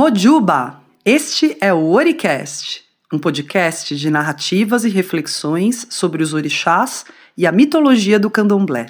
[0.00, 0.80] Mojuba!
[1.04, 7.04] Este é o Oricast, um podcast de narrativas e reflexões sobre os orixás
[7.36, 8.86] e a mitologia do candomblé.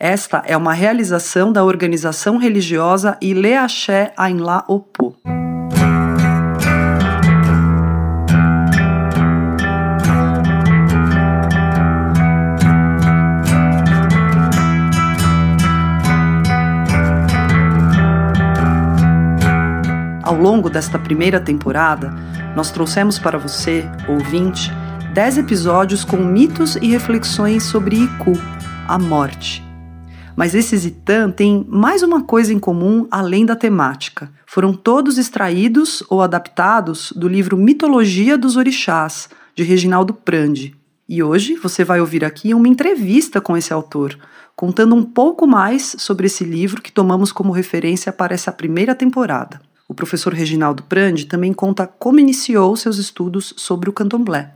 [0.00, 5.14] Esta é uma realização da organização religiosa Ileaxé Ainlá Opô.
[20.38, 22.14] Longo desta primeira temporada,
[22.54, 24.70] nós trouxemos para você, ouvinte,
[25.12, 28.32] 10 episódios com mitos e reflexões sobre Iku,
[28.86, 29.64] a morte.
[30.36, 34.30] Mas esses Itan têm mais uma coisa em comum além da temática.
[34.46, 40.76] Foram todos extraídos ou adaptados do livro Mitologia dos Orixás, de Reginaldo Prandi.
[41.08, 44.16] E hoje você vai ouvir aqui uma entrevista com esse autor,
[44.54, 49.60] contando um pouco mais sobre esse livro que tomamos como referência para essa primeira temporada.
[49.88, 54.52] O professor Reginaldo Prandi também conta como iniciou seus estudos sobre o candomblé.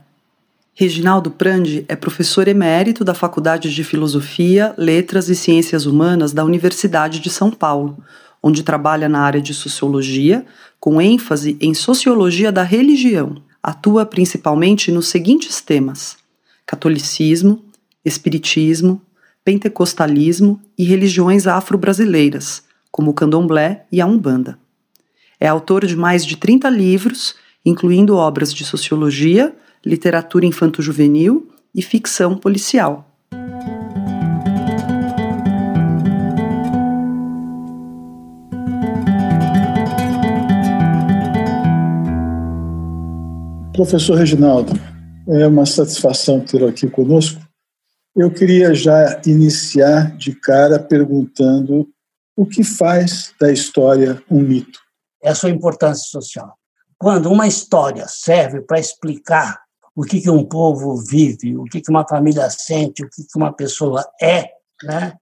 [0.75, 7.19] Reginaldo Prandi é professor emérito da Faculdade de Filosofia, Letras e Ciências Humanas da Universidade
[7.19, 7.97] de São Paulo,
[8.43, 10.45] onde trabalha na área de sociologia,
[10.79, 13.41] com ênfase em sociologia da religião.
[13.61, 16.15] Atua principalmente nos seguintes temas:
[16.63, 17.63] catolicismo,
[18.05, 19.01] espiritismo,
[19.43, 24.62] pentecostalismo e religiões afro-brasileiras, como o candomblé e a umbanda.
[25.43, 29.53] É autor de mais de 30 livros, incluindo obras de sociologia,
[29.85, 33.05] literatura infanto-juvenil e ficção policial.
[43.73, 44.71] Professor Reginaldo,
[45.27, 47.41] é uma satisfação tê-lo aqui conosco.
[48.15, 51.85] Eu queria já iniciar de cara perguntando
[52.33, 54.82] o que faz da história um mito
[55.23, 56.57] é a sua importância social.
[56.97, 59.63] Quando uma história serve para explicar
[59.95, 63.37] o que, que um povo vive, o que, que uma família sente, o que, que
[63.37, 64.51] uma pessoa é,
[64.83, 65.13] né?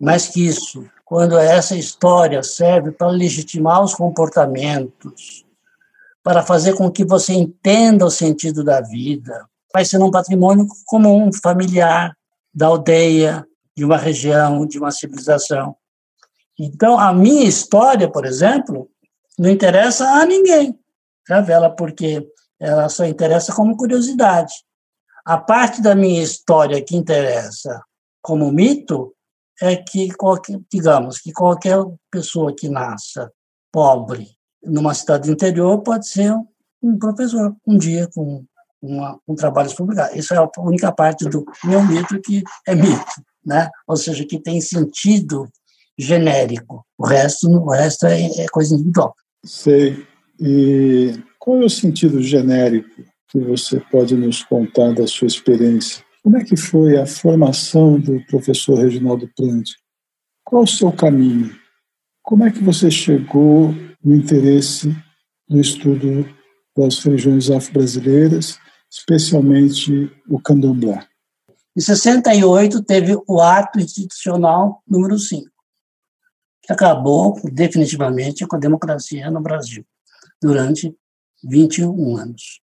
[0.00, 5.44] mais que isso, quando essa história serve para legitimar os comportamentos,
[6.22, 11.30] para fazer com que você entenda o sentido da vida, vai ser um patrimônio comum,
[11.32, 12.16] familiar,
[12.52, 13.46] da aldeia,
[13.76, 15.76] de uma região, de uma civilização.
[16.58, 18.90] Então, a minha história, por exemplo,
[19.38, 20.78] não interessa a ninguém,
[21.28, 22.26] revela, porque
[22.60, 24.52] ela só interessa como curiosidade.
[25.24, 27.82] A parte da minha história que interessa
[28.20, 29.14] como mito
[29.60, 31.78] é que, qualquer, digamos, que qualquer
[32.10, 33.30] pessoa que nasça
[33.72, 34.28] pobre
[34.62, 36.32] numa cidade interior pode ser
[36.82, 38.44] um professor, um dia com
[38.80, 40.16] uma, um trabalho publicado.
[40.16, 43.68] Isso é a única parte do meu mito que é mito, né?
[43.86, 45.48] ou seja, que tem sentido
[45.98, 46.86] genérico.
[46.96, 49.14] O resto, o resto é, é coisa individual.
[49.44, 50.06] Sei.
[50.40, 56.04] E qual é o sentido genérico que você pode nos contar da sua experiência?
[56.22, 59.76] Como é que foi a formação do professor Reginaldo Plante?
[60.44, 61.54] Qual o seu caminho?
[62.22, 64.94] Como é que você chegou no interesse
[65.48, 66.28] no estudo
[66.76, 68.58] das religiões afro-brasileiras,
[68.90, 71.06] especialmente o candomblé?
[71.76, 75.57] Em 68 teve o ato institucional número 5 que
[76.72, 79.84] acabou definitivamente com a democracia no Brasil
[80.40, 80.94] durante
[81.42, 82.60] 21 anos.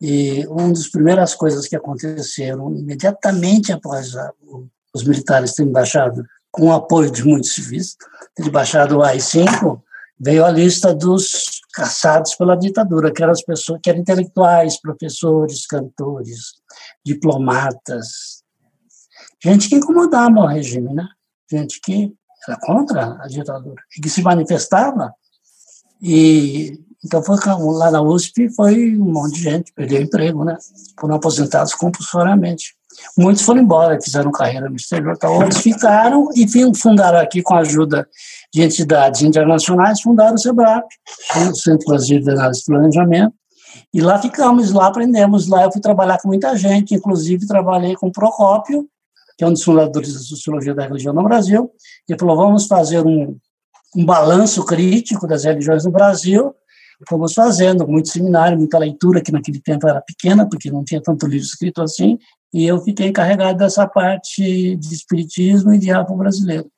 [0.00, 4.32] E uma das primeiras coisas que aconteceram imediatamente após a,
[4.94, 7.96] os militares terem baixado, com o apoio de muitos civis,
[8.34, 9.80] terem baixado o AI-5,
[10.18, 15.66] veio a lista dos caçados pela ditadura, que eram as pessoas que eram intelectuais, professores,
[15.66, 16.54] cantores,
[17.04, 18.42] diplomatas,
[19.42, 21.06] gente que incomodava o regime, né?
[21.50, 22.12] Gente que
[22.46, 25.12] era contra a ditadura, e que se manifestava.
[26.00, 30.56] E então foi lá na USP foi um monte de gente perdeu emprego, né?
[30.98, 32.74] Foram aposentados compulsoriamente.
[33.16, 37.60] Muitos foram embora, fizeram carreira no exterior, então outros ficaram e fundaram aqui com a
[37.60, 38.08] ajuda
[38.52, 40.84] de entidades internacionais, fundaram o SEBRAP,
[41.36, 43.34] o Centro Brasileiro de Análise e Planejamento,
[43.94, 48.10] e lá ficamos, lá aprendemos, lá eu fui trabalhar com muita gente, inclusive trabalhei com
[48.10, 48.88] Procópio,
[49.38, 51.70] que é um dos fundadores da sociologia da religião no Brasil,
[52.08, 53.38] e falou: vamos fazer um,
[53.94, 56.52] um balanço crítico das religiões no Brasil.
[57.08, 61.28] Fomos fazendo muito seminário, muita leitura, que naquele tempo era pequena, porque não tinha tanto
[61.28, 62.18] livro escrito assim,
[62.52, 66.68] e eu fiquei encarregado dessa parte de espiritismo e de afro-brasileiro.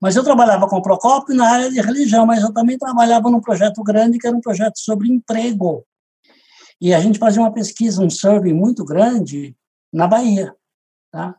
[0.00, 3.40] Mas eu trabalhava com o Procópio na área de religião, mas eu também trabalhava num
[3.40, 5.84] projeto grande, que era um projeto sobre emprego.
[6.80, 9.54] E a gente fazia uma pesquisa, um survey muito grande
[9.92, 10.54] na Bahia.
[11.10, 11.36] Tá?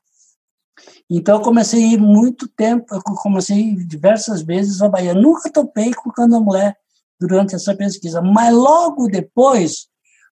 [1.10, 5.14] Então, eu comecei a ir muito tempo, eu comecei diversas vezes à Bahia.
[5.14, 6.76] Nunca topei com candomblé,
[7.20, 8.22] durante essa pesquisa.
[8.22, 9.88] Mas logo depois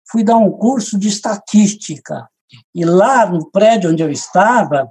[0.10, 2.28] fui dar um curso de estatística.
[2.74, 4.90] E lá no prédio onde eu estava,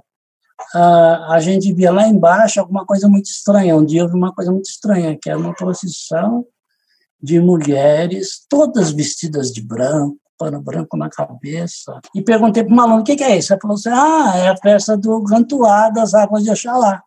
[0.73, 3.75] a gente via lá embaixo alguma coisa muito estranha.
[3.75, 6.45] Um dia eu vi uma coisa muito estranha, que era uma procissão
[7.21, 11.99] de mulheres, todas vestidas de branco, pano branco na cabeça.
[12.15, 13.53] E perguntei para o maluco, o que, que, é isso?
[13.53, 17.01] Ele falou assim, ah, é a festa do Gantuá das Águas de Oxalá.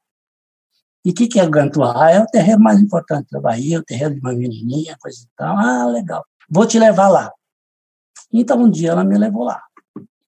[1.04, 2.06] E o que, que é Gantuá?
[2.06, 5.28] Ah, é o terreno mais importante da Bahia, o terreno de uma menininha, coisa e
[5.36, 5.56] tal.
[5.56, 6.24] Ah, legal.
[6.50, 7.32] Vou te levar lá.
[8.32, 9.62] Então, um dia ela me levou lá.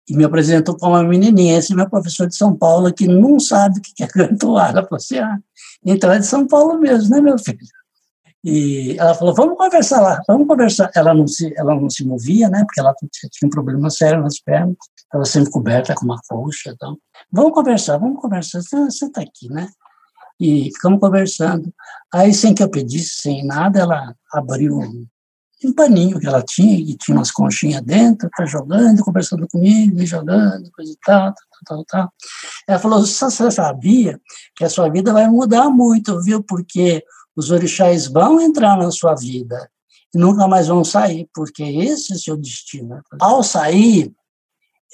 [0.08, 1.58] E me apresentou para uma menininha.
[1.58, 4.68] Esse é meu professor de São Paulo, que não sabe o que é Gantuá.
[4.68, 5.38] Ela falou assim, ah,
[5.84, 7.58] então é de São Paulo mesmo, né, meu filho?
[8.44, 10.90] E ela falou, vamos conversar lá, vamos conversar.
[10.94, 14.38] Ela não se, ela não se movia, né, porque ela tinha um problema sério nas
[14.38, 16.70] pernas, estava sempre coberta com uma colcha.
[16.70, 16.96] Então,
[17.32, 18.60] vamos conversar, vamos conversar.
[18.62, 19.68] Você está aqui, né?
[20.40, 21.72] E ficamos conversando.
[22.14, 24.78] Aí, sem que eu pedisse, sem nada, ela abriu
[25.64, 30.06] um paninho que ela tinha, e tinha umas conchinhas dentro, tá jogando, conversando comigo, me
[30.06, 32.12] jogando, coisa e tal, tal, tal, tal.
[32.68, 34.20] Ela falou, você sabia
[34.54, 36.40] que a sua vida vai mudar muito, viu?
[36.44, 37.02] Porque
[37.38, 39.70] os orixás vão entrar na sua vida
[40.12, 43.00] e nunca mais vão sair, porque esse é o seu destino.
[43.20, 44.12] Ao sair,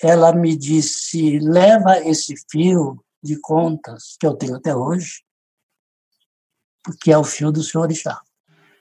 [0.02, 5.22] ela me disse: leva esse fio de contas que eu tenho até hoje,
[6.82, 8.20] porque é o fio do seu orixá.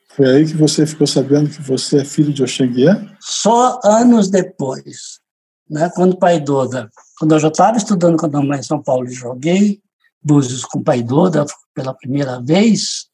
[0.10, 3.16] Foi aí que você ficou sabendo que você é filho de Oxanguié?
[3.22, 5.22] Só anos depois,
[5.70, 8.84] né, quando o pai Doda, quando eu já estava estudando com a mãe em São
[8.84, 9.82] Paulo e joguei
[10.22, 13.13] búzios com o pai Doda pela primeira vez,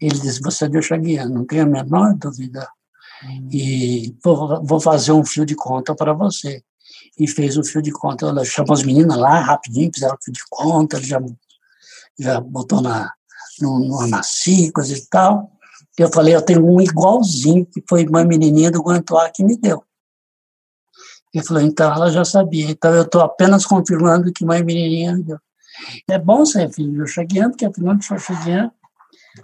[0.00, 2.66] ele disse, você é de Oxaguian, não tenho a menor dúvida.
[3.24, 3.48] Hum.
[3.52, 6.62] E vou, vou, fazer um fio de conta para você.
[7.18, 8.26] E fez um fio de conta.
[8.26, 11.20] Ela chamou as meninas lá, rapidinho, fizeram o fio de conta, ele já,
[12.18, 13.12] já botou na,
[13.60, 15.52] no, no coisa e tal.
[15.98, 19.84] Eu falei, eu tenho um igualzinho, que foi uma menininha do Guantuá que me deu.
[21.34, 22.70] Ele falou, então ela já sabia.
[22.70, 25.38] Então eu estou apenas confirmando que uma menininha me deu.
[26.08, 28.72] É bom ser filho de Oxaguian, porque afinal de Oxaguian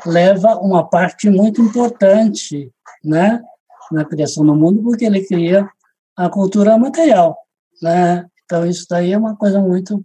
[0.04, 2.72] leva uma parte muito importante
[3.04, 3.42] né,
[3.90, 5.68] na criação do mundo, porque ele cria
[6.16, 7.36] a cultura material.
[7.82, 8.26] Né?
[8.44, 10.04] Então, isso daí é uma coisa muito.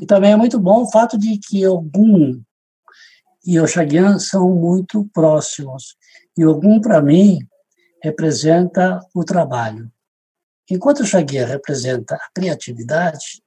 [0.00, 2.42] E também é muito bom o fato de que Ogum
[3.44, 5.96] e Oxaguian são muito próximos.
[6.36, 7.38] E Ogum, para mim,
[8.02, 9.90] representa o trabalho.
[10.70, 13.42] Enquanto Oxaguian representa a criatividade,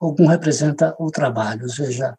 [0.00, 2.16] Ogum representa o trabalho, ou seja,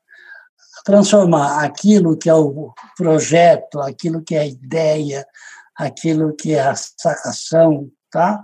[0.84, 5.26] transformar aquilo que é o projeto, aquilo que é a ideia,
[5.76, 8.44] aquilo que é a sacação, tá?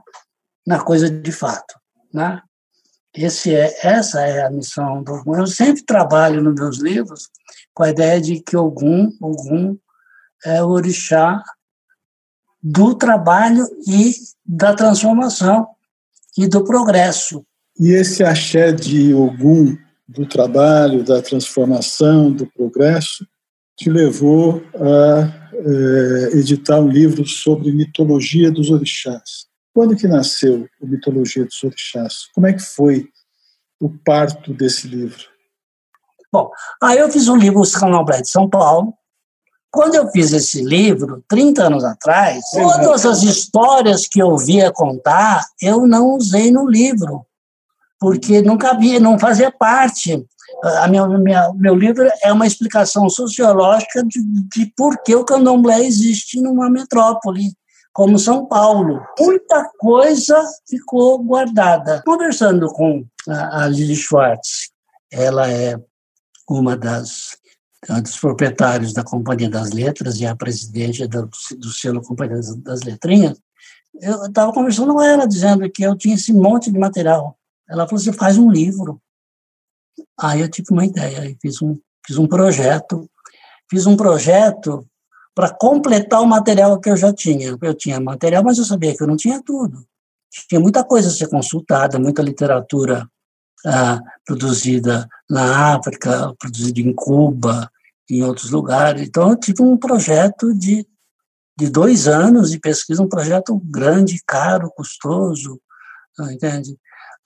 [0.65, 1.75] na coisa de fato.
[2.13, 2.41] Né?
[3.13, 5.35] Esse é, essa é a missão do Ogum.
[5.35, 7.27] Eu sempre trabalho nos meus livros
[7.73, 9.77] com a ideia de que Ogum, Ogum
[10.45, 11.43] é o orixá
[12.61, 14.13] do trabalho e
[14.45, 15.67] da transformação
[16.37, 17.43] e do progresso.
[17.79, 19.75] E esse axé de Ogum
[20.09, 23.27] do trabalho, da transformação, do progresso,
[23.77, 29.47] te levou a é, editar um livro sobre mitologia dos orixás.
[29.71, 32.25] Quando que nasceu a mitologia dos orixás?
[32.33, 33.07] Como é que foi
[33.79, 35.25] o parto desse livro?
[36.33, 36.49] Bom,
[36.81, 38.93] aí eu fiz um livro, Os Candomblé de São Paulo.
[39.71, 45.45] Quando eu fiz esse livro, 30 anos atrás, todas as histórias que eu via contar,
[45.61, 47.28] eu não usei no livro
[47.99, 50.25] porque não cabia, não fazia parte.
[50.63, 55.85] A minha, minha, meu livro é uma explicação sociológica de, de por que o candomblé
[55.85, 57.53] existe numa metrópole
[57.93, 59.01] como São Paulo.
[59.19, 62.01] Muita coisa ficou guardada.
[62.05, 64.69] Conversando com a, a Lili Schwartz,
[65.11, 65.79] ela é
[66.49, 67.37] uma das
[67.87, 72.81] dos proprietários da Companhia das Letras e a presidente do, do selo Companhia das, das
[72.81, 73.39] Letrinhas,
[74.01, 77.38] eu estava conversando com ela, dizendo que eu tinha esse monte de material
[77.69, 79.01] ela falou: você faz um livro.
[80.19, 83.09] Aí eu tive uma ideia, fiz um, fiz um projeto.
[83.69, 84.85] Fiz um projeto
[85.35, 87.55] para completar o material que eu já tinha.
[87.61, 89.85] Eu tinha material, mas eu sabia que eu não tinha tudo.
[90.47, 93.07] Tinha muita coisa a ser consultada, muita literatura
[93.65, 97.71] ah, produzida na África, produzida em Cuba,
[98.09, 99.07] em outros lugares.
[99.07, 100.85] Então, eu tive um projeto de,
[101.57, 105.59] de dois anos de pesquisa, um projeto grande, caro, custoso,
[106.19, 106.77] ah, entende?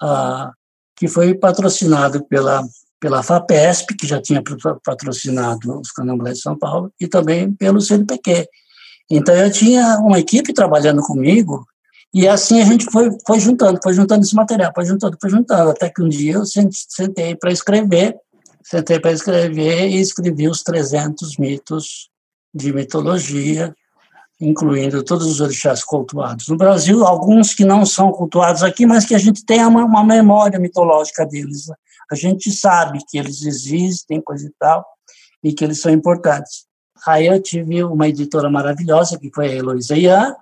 [0.01, 0.51] Ah,
[0.95, 2.63] que foi patrocinado pela,
[2.99, 4.41] pela FAPESP, que já tinha
[4.83, 8.47] patrocinado os candomblés de São Paulo, e também pelo CNPq.
[9.09, 11.65] Então, eu tinha uma equipe trabalhando comigo,
[12.13, 15.71] e assim a gente foi, foi juntando, foi juntando esse material, foi juntando, foi juntando,
[15.71, 18.15] até que um dia eu sentei para escrever,
[18.63, 22.09] sentei para escrever e escrevi os 300 mitos
[22.53, 23.75] de mitologia
[24.47, 29.15] incluindo todos os orixás cultuados no Brasil, alguns que não são cultuados aqui, mas que
[29.15, 31.69] a gente tem uma, uma memória mitológica deles.
[32.11, 34.85] A gente sabe que eles existem, coisa e tal,
[35.43, 36.65] e que eles são importantes.
[37.07, 40.35] Aí eu tive uma editora maravilhosa, que foi a Heloísa Ian,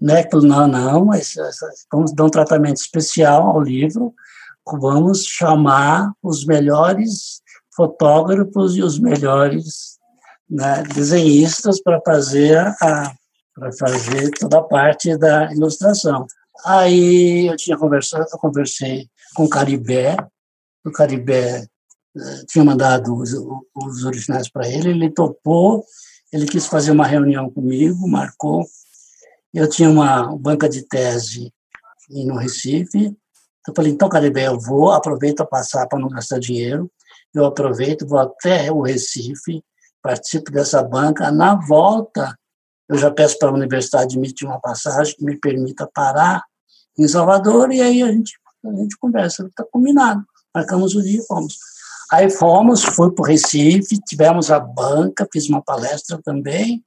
[0.00, 1.34] né, que não, não, mas
[1.92, 4.14] vamos dar um tratamento especial ao livro,
[4.78, 7.42] vamos chamar os melhores
[7.74, 9.98] fotógrafos e os melhores
[10.48, 13.12] né, desenhistas para fazer a
[13.60, 16.26] para fazer toda a parte da ilustração.
[16.64, 20.16] Aí eu tinha conversado, eu conversei com o Caribé,
[20.84, 21.66] o Caribé
[22.16, 25.84] eh, tinha mandado os, os originais para ele, ele topou,
[26.32, 28.64] ele quis fazer uma reunião comigo, marcou.
[29.52, 31.52] Eu tinha uma banca de tese
[32.08, 33.14] no Recife,
[33.68, 36.90] eu falei, então, Caribé, eu vou, aproveito a passar para não gastar dinheiro,
[37.34, 39.62] eu aproveito, vou até o Recife,
[40.02, 42.34] participo dessa banca, na volta
[42.90, 46.42] eu já peço para a universidade emitir uma passagem que me permita parar
[46.98, 48.32] em Salvador e aí a gente,
[48.66, 51.56] a gente conversa, está combinado, marcamos o dia e fomos.
[52.10, 56.84] Aí fomos, fui para o Recife, tivemos a banca, fiz uma palestra também,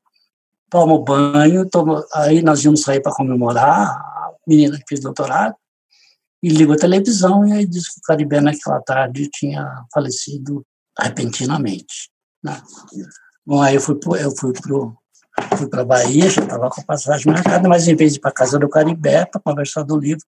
[0.69, 5.55] tomo banho, tomo, aí nós íamos sair para comemorar, a menina que fez doutorado,
[6.43, 10.65] e ligo a televisão e aí diz que o Caribe naquela tarde tinha falecido
[10.99, 12.11] repentinamente.
[12.43, 12.61] Né?
[13.45, 14.93] Bom, aí eu fui pro, eu fui pro
[15.57, 18.31] fui para Bahia, já estava com a passagem marcada, mas em vez de ir para
[18.31, 20.23] a casa do Caribé para conversar do livro,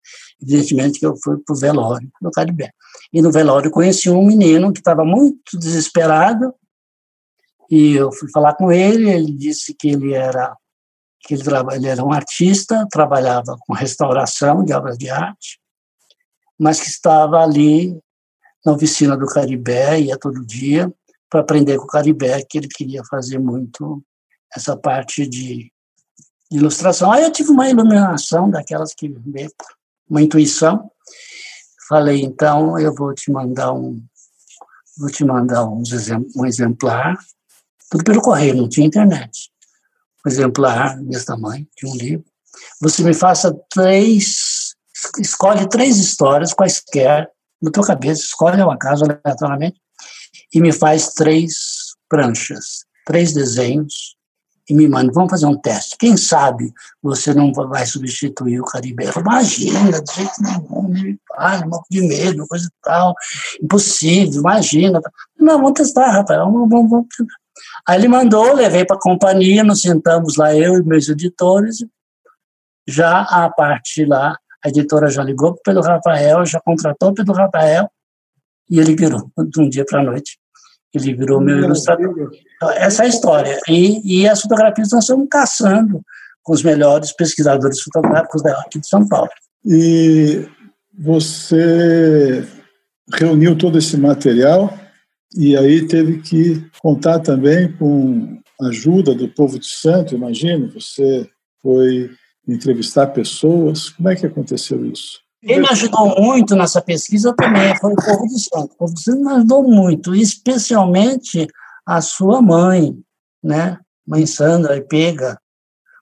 [0.42, 2.70] evidentemente que eu fui para o velório do Caribé.
[3.12, 6.54] E no velório conheci um menino que estava muito desesperado
[7.70, 10.56] e eu fui falar com ele, ele disse que ele era
[11.22, 11.42] que ele,
[11.74, 15.60] ele era um artista, trabalhava com restauração de obras de arte,
[16.58, 17.98] mas que estava ali
[18.64, 20.92] na oficina do Caribé, ia todo dia
[21.28, 24.02] para aprender com o Caribé, que ele queria fazer muito
[24.54, 25.72] essa parte de,
[26.50, 27.12] ilustração.
[27.12, 29.14] Aí eu tive uma iluminação daquelas que
[30.08, 30.90] uma intuição.
[31.88, 34.02] Falei, então eu vou te mandar um
[34.98, 35.82] vou te mandar um,
[36.36, 37.16] um exemplar,
[37.90, 39.50] tudo pelo correio, não tinha internet.
[40.26, 42.24] Um exemplar desse tamanho, de um livro.
[42.82, 44.74] Você me faça três,
[45.18, 47.30] escolhe três histórias quaisquer,
[47.62, 49.80] na tua cabeça, escolhe uma casa aleatoriamente,
[50.52, 54.16] e me faz três pranchas, três desenhos
[54.70, 55.96] e me manda, vamos fazer um teste.
[55.98, 56.72] Quem sabe
[57.02, 59.04] você não vai substituir o Caribe?
[59.16, 63.14] Imagina, de jeito nenhum, me fale, morro de medo, coisa e tal,
[63.60, 65.00] impossível, imagina.
[65.36, 67.06] Não, vamos testar, Rafael, vamos, vamos, vamos.
[67.86, 71.84] Aí ele mandou, levei para a companhia, nos sentamos lá, eu e meus editores,
[72.86, 77.90] já a parte lá, a editora já ligou Pedro Rafael, já contratou Pedro Rafael,
[78.70, 80.38] e ele virou, de um dia para a noite.
[80.94, 82.30] Ele virou meu ilustrador.
[82.56, 83.58] Então, essa é a história.
[83.68, 86.02] E, e as fotografias nós estamos caçando
[86.42, 89.30] com os melhores pesquisadores fotográficos aqui de São Paulo.
[89.64, 90.48] E
[90.98, 92.44] você
[93.12, 94.72] reuniu todo esse material
[95.36, 100.72] e aí teve que contar também com a ajuda do povo de santo, imagino.
[100.72, 101.28] Você
[101.62, 102.10] foi
[102.48, 103.90] entrevistar pessoas.
[103.90, 105.20] Como é que aconteceu isso?
[105.42, 108.72] Quem me ajudou muito nessa pesquisa também foi o povo do Santo.
[108.72, 111.46] O povo do Santo me ajudou muito, especialmente
[111.86, 112.94] a sua mãe,
[113.42, 113.78] né?
[114.06, 115.40] Mãe Sandra Epega,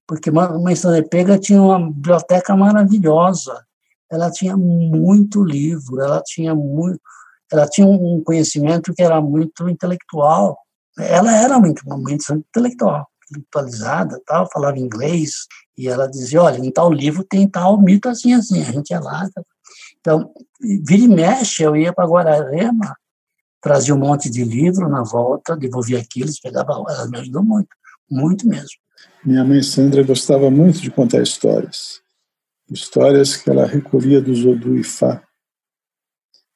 [0.06, 3.64] porque mãe Sandra Epega tinha uma biblioteca maravilhosa.
[4.10, 7.00] Ela tinha muito livro, ela tinha muito,
[7.52, 10.58] ela tinha um conhecimento que era muito intelectual.
[10.98, 15.46] Ela era muito uma mãe intelectual intelectualizada, tal, falava inglês,
[15.78, 18.98] e ela dizia, olha, em tal livro tem tal mito assim, assim, a gente é
[18.98, 19.28] lá.
[20.00, 22.96] Então, vira e mexe, eu ia para Guararema,
[23.60, 27.68] trazia um monte de livro na volta, devolvia aquilo, eles pegavam, ela me ajudou muito,
[28.10, 28.76] muito mesmo.
[29.24, 32.00] Minha mãe Sandra gostava muito de contar histórias,
[32.68, 35.22] histórias que ela recolhia do Zodu e Fá.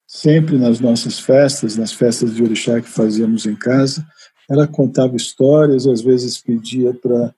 [0.05, 4.05] Sempre nas nossas festas, nas festas de orixá que fazíamos em casa,
[4.51, 7.33] ela contava histórias, às vezes pedia para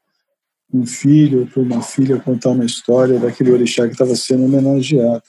[0.74, 5.22] um filho ou para uma filha contar uma história daquele orixá que estava sendo homenageado.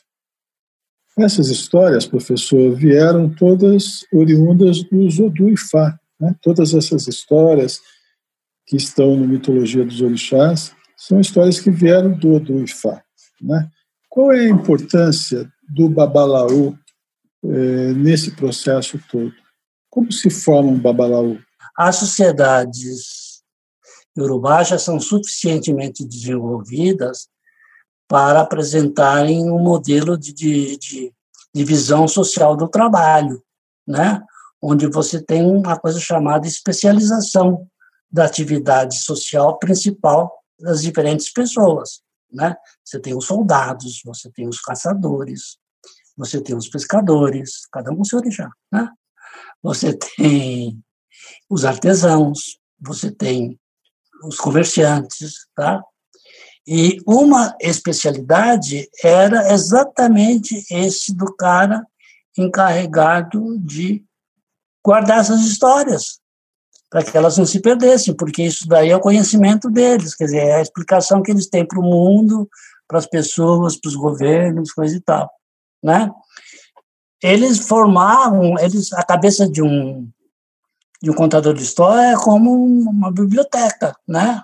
[1.18, 5.98] Essas histórias, professor, vieram todas oriundas do Zodu Ifá.
[6.20, 6.36] Né?
[6.42, 7.80] Todas essas histórias
[8.66, 13.02] que estão na mitologia dos orixás são histórias que vieram do Odu Ifá.
[13.40, 13.70] Né?
[14.10, 16.78] Qual é a importância do Babalaú
[17.44, 19.34] eh, nesse processo todo?
[19.90, 21.38] Como se forma um Babalaú?
[21.78, 23.25] As sociedades
[24.18, 27.28] urubás já são suficientemente desenvolvidas
[28.08, 31.14] para apresentarem um modelo de, de, de
[31.54, 33.44] divisão social do trabalho,
[33.88, 34.22] né?
[34.62, 37.68] onde você tem uma coisa chamada especialização
[38.12, 42.56] da atividade social principal das diferentes pessoas, né?
[42.84, 45.58] Você tem os soldados, você tem os caçadores,
[46.18, 48.90] você tem os pescadores, cada um seu orixá, né?
[49.62, 50.82] Você tem
[51.50, 53.60] os artesãos, você tem
[54.24, 55.84] os comerciantes, tá?
[56.68, 61.86] E uma especialidade era exatamente esse do cara
[62.38, 64.04] encarregado de
[64.84, 66.20] guardar essas histórias,
[66.90, 70.38] para que elas não se perdessem, porque isso daí é o conhecimento deles, quer dizer,
[70.38, 72.50] é a explicação que eles têm para o mundo,
[72.88, 75.30] para as pessoas, para os governos, coisa e tal,
[75.84, 76.12] né?
[77.22, 80.08] Eles formavam, eles a cabeça de um
[81.06, 84.42] de um contador de história é como uma biblioteca, né?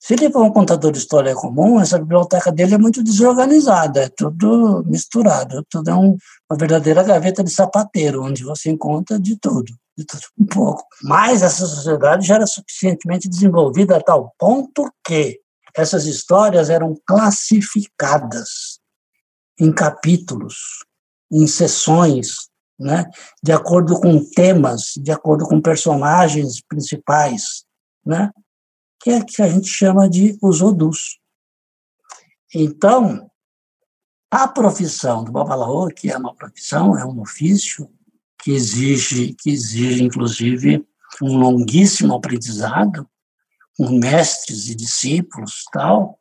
[0.00, 4.08] Se ele for um contador de história comum, essa biblioteca dele é muito desorganizada, é
[4.08, 6.16] tudo misturado, tudo é um,
[6.50, 10.82] uma verdadeira gaveta de sapateiro, onde você encontra de tudo, de tudo um pouco.
[11.02, 15.38] Mas essa sociedade já era suficientemente desenvolvida a tal ponto que
[15.76, 18.78] essas histórias eram classificadas
[19.60, 20.54] em capítulos,
[21.30, 22.47] em sessões,
[22.78, 23.04] né,
[23.42, 27.64] de acordo com temas, de acordo com personagens principais,
[28.04, 28.30] né,
[29.00, 31.18] que é que a gente chama de os odus.
[32.54, 33.30] Então,
[34.30, 37.90] a profissão do babalaô, que é uma profissão, é um ofício
[38.42, 40.86] que exige, que exige inclusive
[41.22, 43.08] um longuíssimo aprendizado,
[43.76, 46.18] com mestres e discípulos, tal,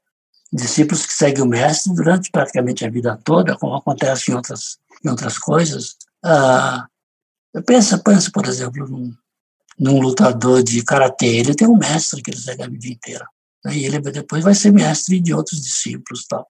[0.53, 5.09] discípulos que seguem o mestre durante praticamente a vida toda, como acontece em outras em
[5.09, 6.87] outras coisas, ah,
[7.65, 9.13] pensa, pensa, por exemplo, num,
[9.77, 13.27] num lutador de karatê, ele tem um mestre que ele segue a vida inteira.
[13.63, 13.75] Né?
[13.75, 16.25] E ele depois vai ser mestre de outros discípulos.
[16.27, 16.47] Tal.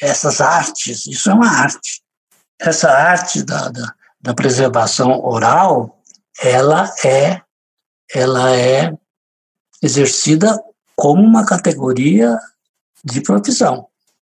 [0.00, 2.02] Essas artes, isso é uma arte.
[2.58, 6.02] Essa arte da, da, da preservação oral,
[6.40, 7.42] ela é,
[8.12, 8.92] ela é
[9.82, 10.58] exercida
[10.94, 12.38] como uma categoria
[13.04, 13.86] de profissão,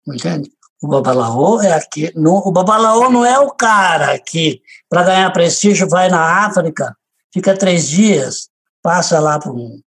[0.07, 0.51] entende?
[0.81, 2.11] O babalaô é aqui.
[2.15, 6.95] No, o babalaô não é o cara que, para ganhar prestígio, vai na África,
[7.33, 8.49] fica três dias,
[8.81, 9.81] passa lá por um,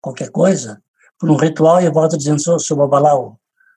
[0.00, 0.82] qualquer coisa,
[1.18, 3.36] por um ritual e volta dizendo sou, sou babalaô.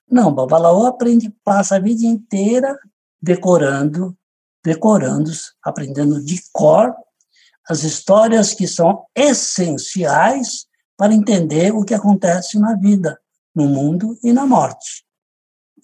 [0.10, 2.76] Não, babalaô aprende, passa a vida inteira
[3.22, 4.18] decorando,
[4.64, 5.32] decorando,
[5.64, 6.96] aprendendo de cor
[7.70, 10.66] as histórias que são essenciais
[10.98, 13.20] para entender o que acontece na vida,
[13.54, 15.08] no mundo e na morte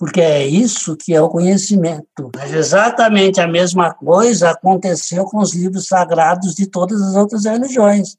[0.06, 2.30] porque é isso que é o conhecimento.
[2.36, 8.16] Mas exatamente a mesma coisa aconteceu com os livros sagrados de todas as outras religiões.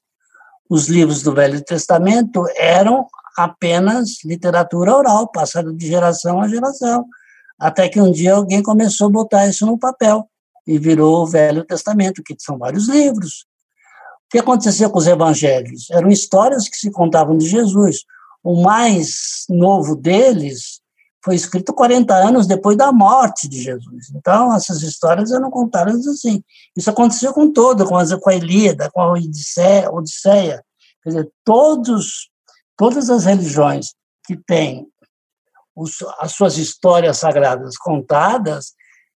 [0.68, 3.06] Os livros do Velho Testamento eram
[3.38, 7.06] apenas literatura oral, passada de geração a geração,
[7.56, 10.28] até que um dia alguém começou a botar isso no papel
[10.66, 13.46] e virou o Velho Testamento, que são vários livros.
[14.26, 15.88] O que aconteceu com os evangelhos?
[15.92, 17.98] Eram histórias que se contavam de Jesus.
[18.42, 20.84] O mais novo deles
[21.26, 24.12] foi escrito 40 anos depois da morte de Jesus.
[24.14, 26.40] Então, essas histórias eram contadas assim.
[26.76, 30.64] Isso aconteceu com todo, com a, com a Ilíada, com a Odisseia, Odisseia.
[31.02, 32.30] Quer dizer, todos,
[32.76, 33.92] todas as religiões
[34.24, 34.86] que têm
[35.74, 38.74] os, as suas histórias sagradas contadas,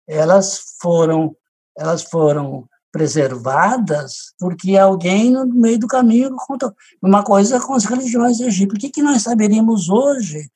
[0.08, 1.36] elas foram,
[1.78, 6.74] elas foram preservadas porque alguém no meio do caminho contou.
[7.00, 8.72] Uma coisa com as religiões egípcias.
[8.72, 10.50] O que, que nós saberíamos hoje,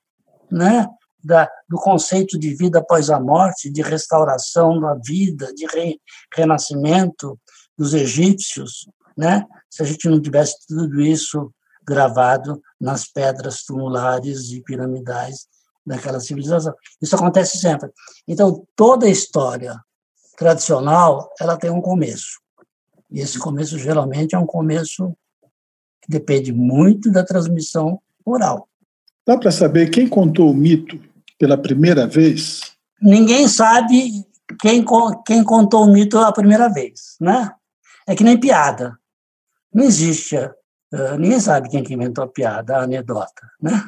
[0.50, 0.88] né?
[1.24, 5.98] Da, do conceito de vida após a morte, de restauração da vida, de re,
[6.34, 7.38] renascimento
[7.76, 9.44] dos egípcios, né?
[9.70, 15.46] se a gente não tivesse tudo isso gravado nas pedras tumulares e piramidais
[15.84, 16.74] daquela civilização.
[17.00, 17.90] Isso acontece sempre.
[18.26, 19.78] Então, toda história
[20.37, 22.40] tradicional, ela tem um começo.
[23.10, 25.14] E esse começo, geralmente, é um começo
[26.02, 28.68] que depende muito da transmissão oral.
[29.26, 30.98] Dá para saber quem contou o mito
[31.44, 32.62] pela primeira vez?
[33.02, 34.24] Ninguém sabe
[34.59, 34.83] quem,
[35.26, 37.52] quem contou o mito a primeira vez, né?
[38.07, 38.98] É que nem piada.
[39.72, 40.37] Não existe.
[40.38, 43.85] Uh, ninguém sabe quem que inventou a piada, a anedota, né?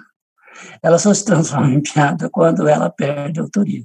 [0.82, 3.84] Ela só se transforma em piada quando ela perde a autoria.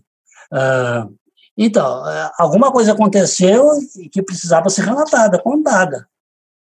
[0.52, 1.16] Uh,
[1.58, 3.70] então, uh, alguma coisa aconteceu
[4.12, 6.10] que precisava ser relatada, contada.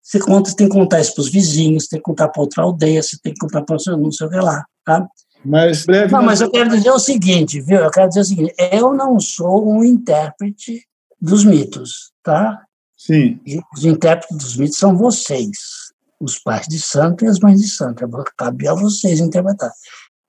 [0.02, 3.02] Você conta, tem que contar isso para os vizinhos, tem que contar para outra aldeia,
[3.02, 4.66] você tem que contar para não sei o que lá.
[4.84, 5.08] Tá?
[5.44, 6.12] Mas breve.
[6.12, 7.80] Não, mas eu quero dizer o seguinte, viu?
[7.80, 10.86] Eu quero dizer o seguinte: eu não sou um intérprete
[11.20, 12.62] dos mitos, tá?
[12.98, 13.40] Sim.
[13.76, 15.58] Os intérpretes dos mitos são vocês,
[16.20, 18.08] os pais de santo e as mães de santo.
[18.38, 19.72] Cabe a vocês interpretar,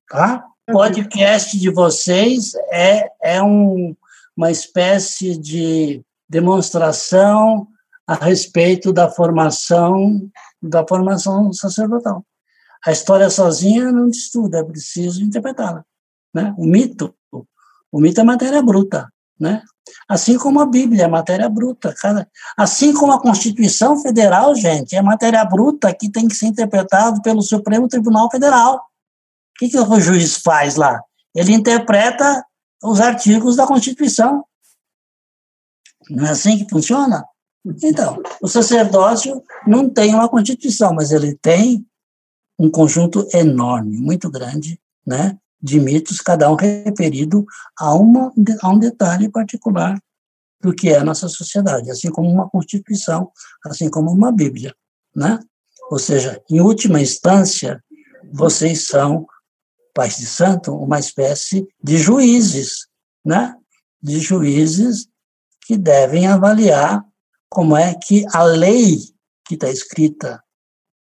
[0.08, 0.44] tá?
[0.68, 3.96] O podcast de vocês é, é um,
[4.36, 7.66] uma espécie de demonstração
[8.06, 12.24] a respeito da formação da formação sacerdotal.
[12.84, 15.84] A história sozinha não tudo, é preciso interpretá-la.
[16.34, 16.54] Né?
[16.56, 17.14] O mito,
[17.90, 19.62] o mito é matéria bruta, né?
[20.08, 22.28] Assim como a Bíblia é matéria bruta, cara.
[22.56, 27.42] Assim como a Constituição Federal, gente, é matéria bruta que tem que ser interpretado pelo
[27.42, 28.76] Supremo Tribunal Federal.
[28.76, 28.80] O
[29.58, 31.02] que, que o juiz faz lá?
[31.34, 32.44] Ele interpreta
[32.82, 34.44] os artigos da Constituição.
[36.10, 37.24] Não é assim que funciona?
[37.82, 41.84] Então, o sacerdócio não tem uma Constituição, mas ele tem
[42.58, 47.44] um conjunto enorme, muito grande, né, de mitos, cada um referido
[47.78, 50.00] a, uma, a um detalhe particular
[50.60, 53.30] do que é a nossa sociedade, assim como uma Constituição,
[53.64, 54.74] assim como uma Bíblia,
[55.14, 55.38] né?
[55.90, 57.82] Ou seja, em última instância,
[58.32, 59.26] vocês são,
[59.94, 62.86] pais de santo, uma espécie de juízes,
[63.24, 63.54] né?
[64.02, 65.08] De juízes
[65.64, 67.04] que devem avaliar
[67.48, 68.98] como é que a lei
[69.46, 70.42] que está escrita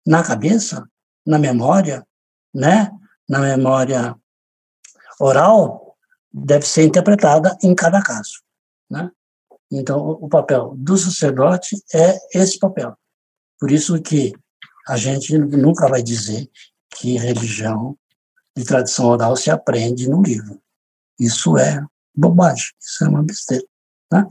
[0.07, 0.87] na cabeça,
[1.27, 2.07] na memória,
[2.53, 2.91] né?
[3.29, 4.17] Na memória
[5.19, 5.97] oral
[6.33, 8.43] deve ser interpretada em cada caso.
[8.91, 9.11] Né?
[9.71, 12.97] Então, o papel do sacerdote é esse papel.
[13.59, 14.35] Por isso que
[14.87, 16.51] a gente nunca vai dizer
[16.91, 17.97] que religião
[18.57, 20.61] de tradição oral se aprende no livro.
[21.19, 21.85] Isso é
[22.15, 23.65] bobagem, isso é uma besteira.
[24.13, 24.27] Né?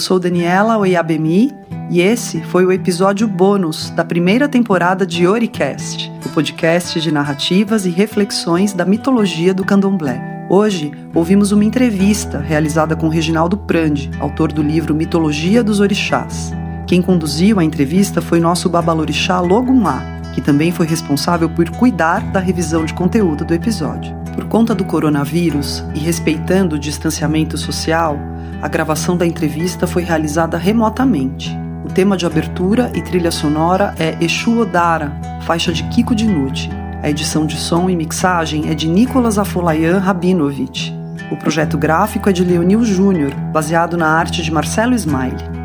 [0.00, 1.52] Sou Daniela Oyabemi
[1.90, 7.84] e esse foi o episódio bônus da primeira temporada de Oricast, o podcast de narrativas
[7.84, 10.46] e reflexões da mitologia do candomblé.
[10.48, 16.50] Hoje, ouvimos uma entrevista realizada com Reginaldo Prandi, autor do livro Mitologia dos Orixás.
[16.86, 20.02] Quem conduziu a entrevista foi nosso babalorixá Logumá,
[20.34, 24.16] que também foi responsável por cuidar da revisão de conteúdo do episódio.
[24.34, 28.18] Por conta do coronavírus e respeitando o distanciamento social,
[28.62, 31.56] a gravação da entrevista foi realizada remotamente.
[31.84, 36.68] O tema de abertura e trilha sonora é Exu Odara, faixa de Kiko Dinucci.
[37.02, 40.92] A edição de som e mixagem é de Nicolas Afolayan Rabinovich.
[41.30, 45.59] O projeto gráfico é de Leonil Júnior, baseado na arte de Marcelo Smile.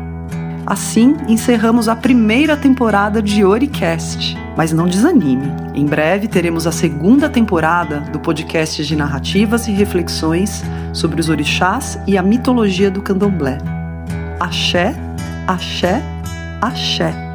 [0.66, 4.36] Assim, encerramos a primeira temporada de Oricast.
[4.56, 10.64] Mas não desanime, em breve teremos a segunda temporada do podcast de narrativas e reflexões
[10.92, 13.58] sobre os orixás e a mitologia do candomblé.
[14.40, 14.94] Axé,
[15.46, 16.02] axé,
[16.60, 17.25] axé.